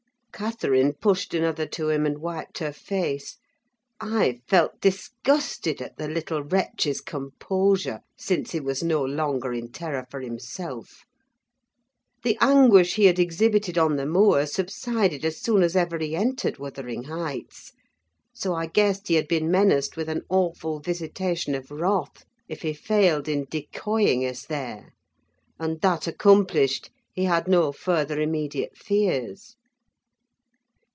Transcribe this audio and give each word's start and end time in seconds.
Catherine 0.33 0.93
pushed 0.93 1.35
another 1.35 1.67
to 1.67 1.89
him, 1.91 2.03
and 2.03 2.17
wiped 2.17 2.57
her 2.57 2.73
face. 2.73 3.37
I 3.99 4.39
felt 4.47 4.81
disgusted 4.81 5.83
at 5.83 5.97
the 5.97 6.07
little 6.07 6.41
wretch's 6.41 6.99
composure, 6.99 7.99
since 8.17 8.49
he 8.49 8.59
was 8.59 8.81
no 8.81 9.03
longer 9.03 9.53
in 9.53 9.71
terror 9.71 10.07
for 10.09 10.19
himself. 10.19 11.05
The 12.23 12.39
anguish 12.41 12.95
he 12.95 13.05
had 13.05 13.19
exhibited 13.19 13.77
on 13.77 13.97
the 13.97 14.07
moor 14.07 14.47
subsided 14.47 15.23
as 15.25 15.37
soon 15.39 15.61
as 15.61 15.75
ever 15.75 15.99
he 15.99 16.15
entered 16.15 16.57
Wuthering 16.57 17.03
Heights; 17.03 17.73
so 18.33 18.55
I 18.55 18.65
guessed 18.65 19.09
he 19.09 19.13
had 19.15 19.27
been 19.27 19.51
menaced 19.51 19.95
with 19.95 20.09
an 20.09 20.23
awful 20.27 20.79
visitation 20.79 21.53
of 21.53 21.69
wrath 21.69 22.25
if 22.47 22.63
he 22.63 22.73
failed 22.73 23.27
in 23.27 23.45
decoying 23.47 24.25
us 24.25 24.43
there; 24.47 24.95
and, 25.59 25.79
that 25.81 26.07
accomplished, 26.07 26.89
he 27.13 27.25
had 27.25 27.47
no 27.47 27.71
further 27.71 28.19
immediate 28.19 28.75
fears. 28.75 29.53